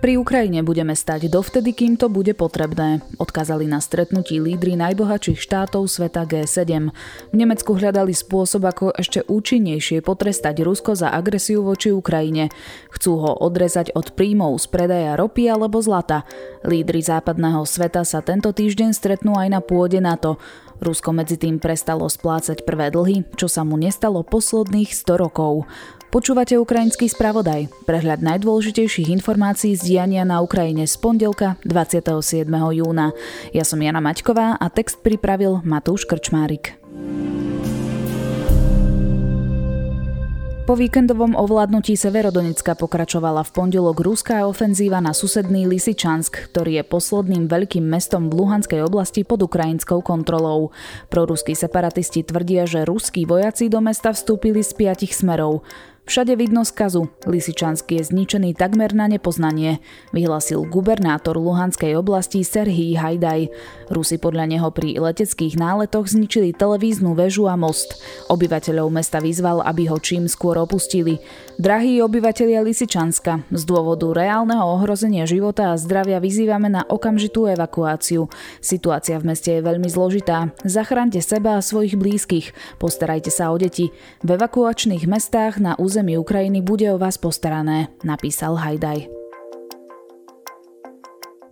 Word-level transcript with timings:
Pri 0.00 0.16
Ukrajine 0.16 0.64
budeme 0.64 0.96
stať 0.96 1.28
dovtedy, 1.28 1.76
kým 1.76 2.00
to 2.00 2.08
bude 2.08 2.32
potrebné, 2.32 3.04
odkázali 3.20 3.68
na 3.68 3.84
stretnutí 3.84 4.40
lídry 4.40 4.72
najbohatších 4.72 5.36
štátov 5.36 5.84
sveta 5.92 6.24
G7. 6.24 6.88
V 7.28 7.34
Nemecku 7.36 7.76
hľadali 7.76 8.16
spôsob, 8.16 8.64
ako 8.64 8.96
ešte 8.96 9.20
účinnejšie 9.28 10.00
potrestať 10.00 10.64
Rusko 10.64 10.96
za 10.96 11.12
agresiu 11.12 11.60
voči 11.60 11.92
Ukrajine. 11.92 12.48
Chcú 12.96 13.20
ho 13.20 13.44
odrezať 13.44 13.92
od 13.92 14.16
príjmov 14.16 14.56
z 14.64 14.72
predaja 14.72 15.20
ropy 15.20 15.52
alebo 15.52 15.84
zlata. 15.84 16.24
Lídry 16.64 17.04
západného 17.04 17.68
sveta 17.68 18.00
sa 18.08 18.24
tento 18.24 18.56
týždeň 18.56 18.96
stretnú 18.96 19.36
aj 19.36 19.52
na 19.52 19.60
pôde 19.60 20.00
NATO. 20.00 20.40
Rusko 20.80 21.12
medzi 21.12 21.36
tým 21.36 21.60
prestalo 21.60 22.08
splácať 22.08 22.64
prvé 22.64 22.88
dlhy, 22.88 23.28
čo 23.36 23.52
sa 23.52 23.68
mu 23.68 23.76
nestalo 23.76 24.24
posledných 24.24 24.96
100 24.96 25.22
rokov. 25.28 25.68
Počúvate 26.10 26.58
ukrajinský 26.58 27.06
spravodaj, 27.06 27.70
prehľad 27.86 28.18
najdôležitejších 28.18 29.14
informácií 29.14 29.78
z 29.78 29.94
diania 29.94 30.26
na 30.26 30.42
Ukrajine 30.42 30.82
z 30.82 30.98
pondelka 30.98 31.54
27. 31.62 32.50
júna. 32.50 33.14
Ja 33.54 33.62
som 33.62 33.78
Jana 33.78 34.02
Maťková 34.02 34.58
a 34.58 34.66
text 34.74 35.06
pripravil 35.06 35.62
Matúš 35.62 36.10
Krčmárik. 36.10 36.74
Po 40.66 40.78
víkendovom 40.78 41.34
ovládnutí 41.34 41.98
Severodonecka 41.98 42.78
pokračovala 42.78 43.42
v 43.42 43.50
pondelok 43.50 44.02
ruská 44.02 44.46
ofenzíva 44.46 45.02
na 45.02 45.10
susedný 45.10 45.66
Lysyčansk, 45.66 46.50
ktorý 46.50 46.78
je 46.78 46.84
posledným 46.86 47.50
veľkým 47.50 47.82
mestom 47.82 48.30
v 48.30 48.38
Luhanskej 48.38 48.82
oblasti 48.82 49.26
pod 49.26 49.42
ukrajinskou 49.46 49.98
kontrolou. 50.02 50.70
Proruskí 51.10 51.58
separatisti 51.58 52.22
tvrdia, 52.22 52.70
že 52.70 52.86
ruskí 52.86 53.26
vojaci 53.26 53.66
do 53.66 53.82
mesta 53.82 54.14
vstúpili 54.14 54.62
z 54.62 54.70
piatich 54.74 55.10
smerov. 55.10 55.66
Všade 56.08 56.34
vidno 56.34 56.66
skazu. 56.66 57.06
Lisičanský 57.22 58.02
je 58.02 58.08
zničený 58.10 58.58
takmer 58.58 58.90
na 58.96 59.06
nepoznanie, 59.06 59.78
vyhlasil 60.10 60.66
gubernátor 60.66 61.38
Luhanskej 61.38 61.94
oblasti 61.94 62.42
Serhii 62.42 62.98
Hajdaj. 62.98 63.46
Rusi 63.94 64.18
podľa 64.18 64.50
neho 64.50 64.68
pri 64.74 64.98
leteckých 64.98 65.54
náletoch 65.54 66.10
zničili 66.10 66.50
televíznu 66.50 67.14
väžu 67.14 67.46
a 67.46 67.54
most. 67.54 68.02
Obyvateľov 68.26 68.90
mesta 68.90 69.22
vyzval, 69.22 69.62
aby 69.62 69.86
ho 69.86 70.02
čím 70.02 70.26
skôr 70.26 70.58
opustili. 70.58 71.22
Drahí 71.60 72.02
obyvatelia 72.02 72.64
Lisičanska, 72.64 73.46
z 73.52 73.62
dôvodu 73.62 74.10
reálneho 74.10 74.66
ohrozenia 74.66 75.28
života 75.30 75.70
a 75.70 75.78
zdravia 75.78 76.18
vyzývame 76.18 76.72
na 76.72 76.82
okamžitú 76.88 77.46
evakuáciu. 77.52 78.26
Situácia 78.58 79.20
v 79.20 79.30
meste 79.30 79.60
je 79.60 79.62
veľmi 79.62 79.86
zložitá. 79.86 80.50
Zachránte 80.64 81.20
seba 81.22 81.60
a 81.60 81.62
svojich 81.62 81.94
blízkych. 81.94 82.56
Postarajte 82.80 83.28
sa 83.28 83.52
o 83.52 83.60
deti. 83.60 83.92
V 84.26 84.28
evakuačných 84.34 85.04
mestách 85.04 85.60
na 85.60 85.76
území 85.76 85.99
území 86.00 86.16
Ukrajiny 86.16 86.64
bude 86.64 86.88
o 86.88 86.96
vás 86.96 87.20
postarané, 87.20 87.92
napísal 88.00 88.56
Hajdaj. 88.56 89.04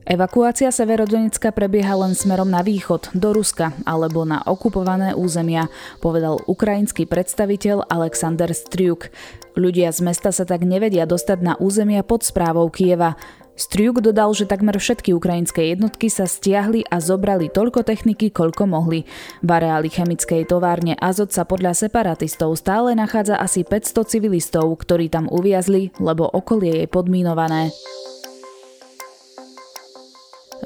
Evakuácia 0.09 0.73
Severodonecka 0.73 1.53
prebieha 1.53 1.93
len 2.01 2.17
smerom 2.17 2.49
na 2.49 2.65
východ, 2.65 3.13
do 3.13 3.37
Ruska 3.37 3.77
alebo 3.85 4.25
na 4.25 4.41
okupované 4.41 5.13
územia, 5.13 5.69
povedal 6.01 6.41
ukrajinský 6.49 7.05
predstaviteľ 7.05 7.93
Alexander 7.93 8.49
Striuk. 8.49 9.13
Ľudia 9.53 9.93
z 9.93 10.01
mesta 10.01 10.33
sa 10.33 10.49
tak 10.49 10.65
nevedia 10.65 11.05
dostať 11.05 11.45
na 11.45 11.53
územia 11.61 12.01
pod 12.01 12.25
správou 12.25 12.73
Kieva. 12.73 13.21
Striuk 13.59 13.99
dodal, 13.99 14.31
že 14.39 14.47
takmer 14.47 14.79
všetky 14.79 15.11
ukrajinské 15.19 15.75
jednotky 15.75 16.07
sa 16.07 16.31
stiahli 16.31 16.87
a 16.87 17.03
zobrali 17.03 17.51
toľko 17.51 17.83
techniky, 17.83 18.31
koľko 18.31 18.71
mohli. 18.71 19.03
V 19.43 19.49
areáli 19.51 19.91
chemickej 19.91 20.47
továrne 20.47 20.95
Azot 20.95 21.35
sa 21.35 21.43
podľa 21.43 21.75
separatistov 21.75 22.55
stále 22.55 22.95
nachádza 22.95 23.35
asi 23.35 23.67
500 23.67 24.07
civilistov, 24.07 24.71
ktorí 24.79 25.11
tam 25.11 25.27
uviazli, 25.27 25.91
lebo 25.99 26.31
okolie 26.31 26.87
je 26.87 26.87
podmínované. 26.87 27.75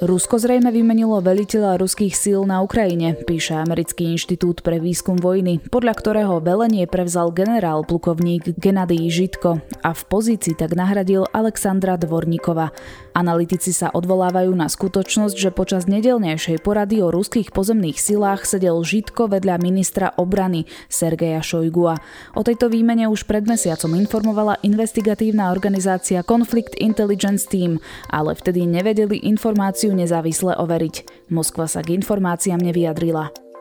Rusko 0.02 0.34
zrejme 0.34 0.74
vymenilo 0.74 1.22
veliteľa 1.22 1.78
ruských 1.78 2.10
síl 2.10 2.42
na 2.42 2.58
Ukrajine, 2.58 3.14
píše 3.14 3.54
Americký 3.54 4.10
inštitút 4.10 4.66
pre 4.66 4.82
výskum 4.82 5.14
vojny, 5.14 5.62
podľa 5.70 5.94
ktorého 5.94 6.42
velenie 6.42 6.90
prevzal 6.90 7.30
generál 7.30 7.86
plukovník 7.86 8.58
Gennady 8.58 9.06
Žitko 9.06 9.62
a 9.62 9.90
v 9.94 10.02
pozícii 10.10 10.58
tak 10.58 10.74
nahradil 10.74 11.30
Alexandra 11.30 11.94
Dvorníkova. 11.94 12.74
Analytici 13.14 13.70
sa 13.70 13.94
odvolávajú 13.94 14.50
na 14.50 14.66
skutočnosť, 14.66 15.38
že 15.38 15.54
počas 15.54 15.86
nedelnejšej 15.86 16.66
porady 16.66 16.98
o 16.98 17.14
ruských 17.14 17.54
pozemných 17.54 18.02
silách 18.02 18.42
sedel 18.42 18.82
Žitko 18.82 19.30
vedľa 19.30 19.62
ministra 19.62 20.10
obrany 20.18 20.66
Sergeja 20.90 21.46
Šojgua. 21.46 22.02
O 22.34 22.42
tejto 22.42 22.66
výmene 22.66 23.06
už 23.06 23.22
pred 23.30 23.46
mesiacom 23.46 23.94
informovala 23.94 24.58
investigatívna 24.66 25.54
organizácia 25.54 26.26
Conflict 26.26 26.74
Intelligence 26.82 27.46
Team, 27.46 27.78
ale 28.10 28.34
vtedy 28.34 28.66
nevedeli 28.66 29.22
informáciu 29.30 29.91
nezávisle 29.94 30.56
overiť. 30.56 31.28
Moskva 31.30 31.68
sa 31.68 31.84
k 31.84 31.96
informáciám 31.96 32.60
nevyjadrila. 32.60 33.51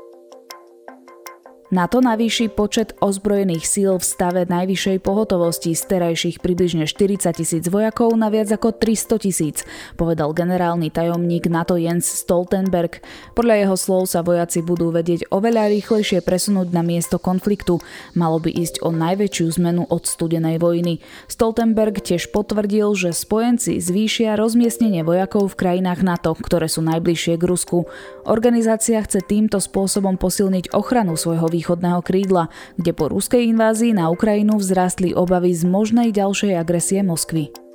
NATO 1.72 2.04
navýši 2.04 2.52
počet 2.52 3.00
ozbrojených 3.00 3.64
síl 3.64 3.96
v 3.96 4.04
stave 4.04 4.44
najvyššej 4.44 5.08
pohotovosti 5.08 5.72
z 5.72 5.80
terajších 5.88 6.44
približne 6.44 6.84
40 6.84 7.32
tisíc 7.32 7.64
vojakov 7.72 8.12
na 8.20 8.28
viac 8.28 8.52
ako 8.52 8.76
300 8.76 9.24
tisíc, 9.24 9.64
povedal 9.96 10.36
generálny 10.36 10.92
tajomník 10.92 11.48
NATO 11.48 11.80
Jens 11.80 12.12
Stoltenberg. 12.12 13.00
Podľa 13.40 13.56
jeho 13.64 13.76
slov 13.80 14.12
sa 14.12 14.20
vojaci 14.20 14.60
budú 14.60 14.92
vedieť 14.92 15.32
oveľa 15.32 15.72
rýchlejšie 15.72 16.20
presunúť 16.20 16.76
na 16.76 16.84
miesto 16.84 17.16
konfliktu. 17.16 17.80
Malo 18.20 18.44
by 18.44 18.52
ísť 18.52 18.84
o 18.84 18.92
najväčšiu 18.92 19.64
zmenu 19.64 19.88
od 19.88 20.04
studenej 20.04 20.60
vojny. 20.60 21.00
Stoltenberg 21.32 22.04
tiež 22.04 22.36
potvrdil, 22.36 22.92
že 23.00 23.16
spojenci 23.16 23.80
zvýšia 23.80 24.36
rozmiestnenie 24.36 25.08
vojakov 25.08 25.56
v 25.56 25.60
krajinách 25.64 26.04
NATO, 26.04 26.36
ktoré 26.36 26.68
sú 26.68 26.84
najbližšie 26.84 27.40
k 27.40 27.48
Rusku. 27.48 27.88
Organizácia 28.28 29.00
chce 29.00 29.24
týmto 29.24 29.64
spôsobom 29.64 30.20
posilniť 30.20 30.76
ochranu 30.76 31.16
svojho 31.16 31.48
východného 31.62 32.02
krídla, 32.02 32.50
kde 32.82 32.92
po 32.98 33.14
ruskej 33.14 33.46
invázii 33.54 33.94
na 33.94 34.10
Ukrajinu 34.10 34.58
vzrástli 34.58 35.14
obavy 35.14 35.54
z 35.54 35.70
možnej 35.70 36.10
ďalšej 36.10 36.58
agresie 36.58 37.06
Moskvy. 37.06 37.71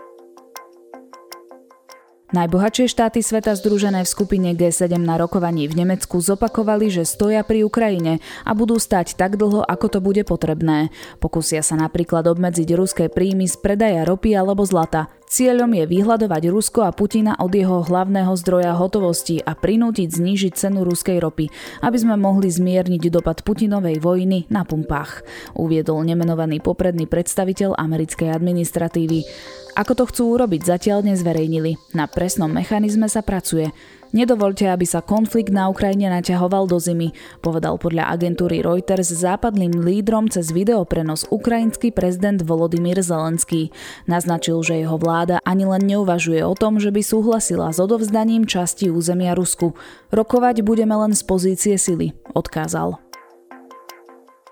Najbohatšie 2.26 2.91
štáty 2.91 3.22
sveta 3.22 3.54
združené 3.54 4.03
v 4.03 4.10
skupine 4.10 4.50
G7 4.50 4.98
na 4.98 5.14
rokovaní 5.14 5.70
v 5.70 5.87
Nemecku 5.87 6.19
zopakovali, 6.19 6.91
že 6.91 7.06
stoja 7.06 7.47
pri 7.47 7.62
Ukrajine 7.62 8.19
a 8.42 8.50
budú 8.50 8.82
stať 8.82 9.14
tak 9.14 9.38
dlho, 9.38 9.62
ako 9.62 9.87
to 9.87 9.98
bude 10.03 10.26
potrebné. 10.26 10.91
Pokúsia 11.22 11.62
sa 11.62 11.78
napríklad 11.78 12.26
obmedziť 12.26 12.69
ruské 12.75 13.06
príjmy 13.06 13.47
z 13.47 13.54
predaja 13.62 14.03
ropy 14.03 14.34
alebo 14.34 14.66
zlata. 14.66 15.06
Cieľom 15.26 15.70
je 15.75 15.87
vyhľadovať 15.87 16.42
Rusko 16.50 16.87
a 16.87 16.94
Putina 16.94 17.34
od 17.38 17.50
jeho 17.50 17.82
hlavného 17.82 18.31
zdroja 18.38 18.75
hotovosti 18.78 19.43
a 19.43 19.58
prinútiť 19.58 20.19
znížiť 20.19 20.54
cenu 20.54 20.87
ruskej 20.87 21.19
ropy, 21.19 21.47
aby 21.82 21.98
sme 21.98 22.14
mohli 22.14 22.47
zmierniť 22.47 23.06
dopad 23.10 23.43
Putinovej 23.43 24.03
vojny 24.03 24.47
na 24.50 24.62
pumpách, 24.66 25.26
uviedol 25.54 26.03
nemenovaný 26.06 26.62
popredný 26.62 27.10
predstaviteľ 27.10 27.75
americkej 27.75 28.34
administratívy. 28.34 29.26
Ako 29.76 29.92
to 29.92 30.09
chcú 30.09 30.41
urobiť, 30.41 30.64
zatiaľ 30.64 31.04
nezverejnili. 31.04 31.92
Na 31.92 32.09
presnom 32.09 32.48
mechanizme 32.48 33.12
sa 33.12 33.20
pracuje. 33.20 33.76
Nedovolte, 34.16 34.64
aby 34.72 34.88
sa 34.88 35.04
konflikt 35.04 35.53
na 35.53 35.69
Ukrajine 35.69 36.09
naťahoval 36.09 36.64
do 36.64 36.81
zimy, 36.81 37.12
povedal 37.44 37.76
podľa 37.76 38.09
agentúry 38.09 38.64
Reuters 38.64 39.12
západným 39.12 39.76
lídrom 39.84 40.32
cez 40.32 40.48
videoprenos 40.48 41.28
ukrajinský 41.28 41.92
prezident 41.92 42.41
Volodymyr 42.41 43.04
Zelenský. 43.04 43.69
Naznačil, 44.09 44.64
že 44.64 44.81
jeho 44.81 44.97
vláda 44.97 45.44
ani 45.44 45.69
len 45.69 45.84
neuvažuje 45.84 46.41
o 46.41 46.56
tom, 46.56 46.81
že 46.81 46.88
by 46.88 47.04
súhlasila 47.04 47.69
s 47.69 47.76
odovzdaním 47.76 48.48
časti 48.48 48.88
územia 48.88 49.37
Rusku. 49.37 49.76
Rokovať 50.08 50.64
budeme 50.64 50.97
len 50.97 51.12
z 51.12 51.20
pozície 51.20 51.76
sily, 51.76 52.16
odkázal. 52.32 53.06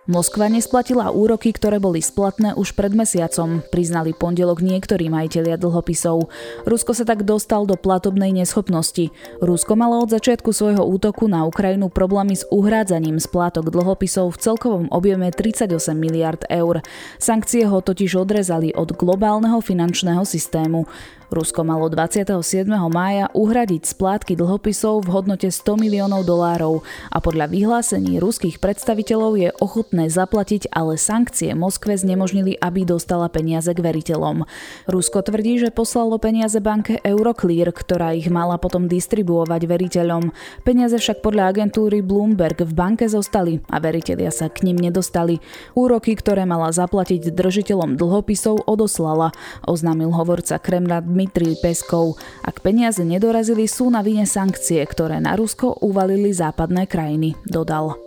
Moskva 0.04 0.52
nesplatila 0.52 1.08
úroky, 1.08 1.48
ktoré 1.48 1.80
boli 1.80 2.04
splatné 2.04 2.52
už 2.60 2.76
pred 2.76 2.92
mesiacom, 2.92 3.64
priznali 3.72 4.12
pondelok 4.12 4.60
niektorí 4.60 5.08
majiteľia 5.08 5.56
dlhopisov. 5.56 6.28
Rusko 6.68 6.92
sa 6.92 7.08
tak 7.08 7.24
dostal 7.24 7.64
do 7.64 7.72
platobnej 7.72 8.28
neschopnosti. 8.36 9.08
Rusko 9.40 9.72
malo 9.80 10.04
od 10.04 10.12
začiatku 10.12 10.52
svojho 10.52 10.84
útoku 10.84 11.24
na 11.24 11.48
Ukrajinu 11.48 11.88
problémy 11.88 12.36
s 12.36 12.44
uhrádzaním 12.52 13.16
splátok 13.16 13.72
dlhopisov 13.72 14.36
v 14.36 14.40
celkovom 14.44 14.86
objeme 14.92 15.32
38 15.32 15.72
miliard 15.96 16.44
eur. 16.52 16.84
Sankcie 17.16 17.64
ho 17.64 17.80
totiž 17.80 18.20
odrezali 18.20 18.76
od 18.76 18.92
globálneho 18.92 19.64
finančného 19.64 20.28
systému. 20.28 20.84
Rusko 21.34 21.66
malo 21.66 21.90
27. 21.90 22.62
mája 22.94 23.26
uhradiť 23.34 23.90
splátky 23.90 24.38
dlhopisov 24.38 25.02
v 25.02 25.18
hodnote 25.18 25.50
100 25.50 25.82
miliónov 25.82 26.22
dolárov 26.22 26.86
a 27.10 27.18
podľa 27.18 27.50
vyhlásení 27.50 28.22
ruských 28.22 28.62
predstaviteľov 28.62 29.32
je 29.34 29.50
ochotné 29.58 30.06
zaplatiť, 30.14 30.70
ale 30.70 30.94
sankcie 30.94 31.50
Moskve 31.58 31.98
znemožnili, 31.98 32.54
aby 32.62 32.86
dostala 32.86 33.26
peniaze 33.26 33.66
k 33.74 33.82
veriteľom. 33.82 34.46
Rusko 34.86 35.26
tvrdí, 35.26 35.58
že 35.58 35.74
poslalo 35.74 36.22
peniaze 36.22 36.62
banke 36.62 37.02
Euroclear, 37.02 37.74
ktorá 37.74 38.14
ich 38.14 38.30
mala 38.30 38.54
potom 38.54 38.86
distribuovať 38.86 39.66
veriteľom. 39.66 40.30
Peniaze 40.62 41.02
však 41.02 41.18
podľa 41.18 41.50
agentúry 41.50 41.98
Bloomberg 41.98 42.62
v 42.62 42.70
banke 42.78 43.10
zostali 43.10 43.58
a 43.74 43.82
veriteľia 43.82 44.30
sa 44.30 44.46
k 44.46 44.70
ním 44.70 44.78
nedostali. 44.78 45.42
Úroky, 45.74 46.14
ktoré 46.14 46.46
mala 46.46 46.70
zaplatiť 46.70 47.34
držiteľom 47.34 47.98
dlhopisov, 47.98 48.70
odoslala, 48.70 49.34
oznámil 49.66 50.14
hovorca 50.14 50.62
Dmitrij 51.24 51.56
Peskov. 51.64 52.20
Ak 52.44 52.60
peniaze 52.60 53.00
nedorazili, 53.00 53.64
sú 53.64 53.88
na 53.88 54.04
vine 54.04 54.28
sankcie, 54.28 54.84
ktoré 54.84 55.24
na 55.24 55.32
Rusko 55.40 55.80
uvalili 55.80 56.36
západné 56.36 56.84
krajiny, 56.84 57.32
dodal. 57.48 58.03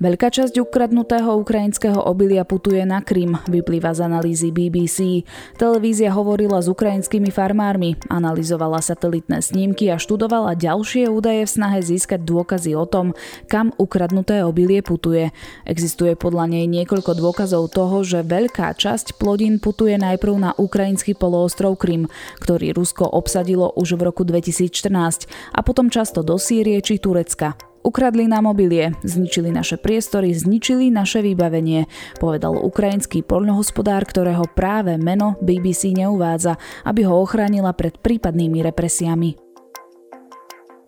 Veľká 0.00 0.32
časť 0.32 0.56
ukradnutého 0.64 1.28
ukrajinského 1.44 2.00
obilia 2.00 2.48
putuje 2.48 2.80
na 2.88 3.04
Krym, 3.04 3.36
vyplýva 3.44 3.92
z 3.92 4.08
analýzy 4.08 4.48
BBC. 4.48 5.28
Televízia 5.60 6.16
hovorila 6.16 6.56
s 6.64 6.72
ukrajinskými 6.72 7.28
farmármi, 7.28 8.00
analyzovala 8.08 8.80
satelitné 8.80 9.44
snímky 9.44 9.92
a 9.92 10.00
študovala 10.00 10.56
ďalšie 10.56 11.04
údaje 11.04 11.44
v 11.44 11.52
snahe 11.52 11.84
získať 11.84 12.24
dôkazy 12.24 12.72
o 12.80 12.88
tom, 12.88 13.12
kam 13.44 13.76
ukradnuté 13.76 14.40
obilie 14.40 14.80
putuje. 14.80 15.36
Existuje 15.68 16.16
podľa 16.16 16.48
nej 16.48 16.64
niekoľko 16.64 17.20
dôkazov 17.20 17.68
toho, 17.68 18.00
že 18.00 18.24
veľká 18.24 18.72
časť 18.72 19.20
plodín 19.20 19.60
putuje 19.60 20.00
najprv 20.00 20.34
na 20.40 20.50
ukrajinský 20.56 21.12
poloostrov 21.12 21.76
Krym, 21.76 22.08
ktorý 22.40 22.72
Rusko 22.72 23.04
obsadilo 23.04 23.68
už 23.76 24.00
v 24.00 24.08
roku 24.08 24.24
2014 24.24 25.28
a 25.52 25.60
potom 25.60 25.92
často 25.92 26.24
do 26.24 26.40
Sýrie 26.40 26.80
či 26.80 26.96
Turecka. 26.96 27.69
Ukradli 27.80 28.28
nám 28.28 28.44
mobilie, 28.44 28.92
zničili 29.00 29.48
naše 29.48 29.80
priestory, 29.80 30.36
zničili 30.36 30.92
naše 30.92 31.24
vybavenie, 31.24 31.88
povedal 32.20 32.60
ukrajinský 32.60 33.24
poľnohospodár, 33.24 34.04
ktorého 34.04 34.44
práve 34.52 35.00
meno 35.00 35.40
BBC 35.40 35.96
neuvádza, 35.96 36.60
aby 36.84 37.08
ho 37.08 37.16
ochránila 37.16 37.72
pred 37.72 37.96
prípadnými 37.96 38.60
represiami. 38.60 39.49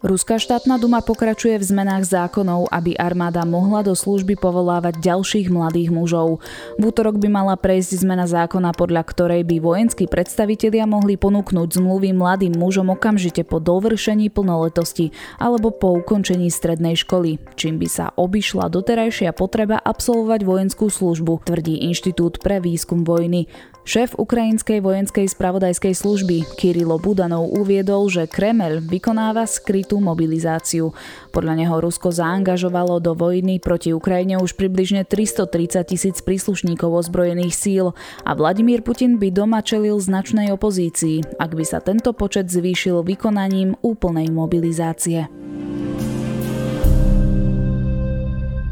Ruská 0.03 0.35
štátna 0.35 0.83
duma 0.83 0.99
pokračuje 0.99 1.55
v 1.63 1.63
zmenách 1.63 2.11
zákonov, 2.11 2.67
aby 2.75 2.99
armáda 2.99 3.47
mohla 3.47 3.87
do 3.87 3.95
služby 3.95 4.35
povolávať 4.35 4.99
ďalších 4.99 5.47
mladých 5.47 5.95
mužov. 5.95 6.43
V 6.75 6.83
útorok 6.91 7.23
by 7.23 7.31
mala 7.31 7.55
prejsť 7.55 8.03
zmena 8.03 8.27
zákona, 8.27 8.75
podľa 8.75 9.07
ktorej 9.07 9.47
by 9.47 9.63
vojenskí 9.63 10.11
predstavitelia 10.11 10.91
mohli 10.91 11.15
ponúknuť 11.15 11.79
zmluvy 11.79 12.19
mladým 12.19 12.59
mužom 12.59 12.91
okamžite 12.91 13.47
po 13.47 13.63
dovršení 13.63 14.27
plnoletosti 14.27 15.15
alebo 15.39 15.71
po 15.71 15.95
ukončení 16.03 16.51
strednej 16.51 16.99
školy, 16.99 17.39
čím 17.55 17.79
by 17.79 17.87
sa 17.87 18.11
obišla 18.19 18.75
doterajšia 18.75 19.31
potreba 19.31 19.79
absolvovať 19.79 20.43
vojenskú 20.43 20.91
službu, 20.91 21.47
tvrdí 21.47 21.87
Inštitút 21.87 22.43
pre 22.43 22.59
výskum 22.59 23.07
vojny. 23.07 23.47
Šéf 23.83 24.15
ukrajinskej 24.15 24.79
vojenskej 24.79 25.27
spravodajskej 25.27 25.91
služby 25.99 26.47
Kirilo 26.55 27.03
Budanov 27.03 27.51
uviedol, 27.51 28.07
že 28.07 28.31
Kremel 28.31 28.79
vykonáva 28.79 29.43
skrytú 29.43 29.92
mobilizáciu. 29.99 30.95
Podľa 31.35 31.55
neho 31.61 31.77
Rusko 31.83 32.15
zaangažovalo 32.15 33.03
do 33.03 33.13
vojny 33.19 33.59
proti 33.59 33.93
Ukrajine 33.93 34.41
už 34.41 34.57
približne 34.57 35.05
330 35.05 35.83
tisíc 35.85 36.17
príslušníkov 36.25 36.89
ozbrojených 36.89 37.53
síl 37.53 37.87
a 38.23 38.31
Vladimír 38.33 38.87
Putin 38.87 39.19
by 39.19 39.29
doma 39.35 39.61
čelil 39.61 39.99
značnej 39.99 40.55
opozícii, 40.55 41.37
ak 41.37 41.53
by 41.53 41.65
sa 41.67 41.83
tento 41.83 42.15
počet 42.15 42.49
zvýšil 42.49 43.05
vykonaním 43.05 43.77
úplnej 43.83 44.33
mobilizácie. 44.33 45.29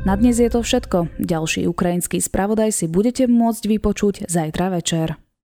Na 0.00 0.16
dnes 0.16 0.40
je 0.40 0.49
to 0.49 0.64
všetko. 0.64 1.12
Ďalší 1.20 1.69
ukrajinský 1.69 2.25
spravodaj 2.25 2.73
si 2.73 2.88
budete 2.88 3.28
môcť 3.28 3.62
vypočuť 3.69 4.14
zajtra 4.32 4.73
večer. 4.73 5.30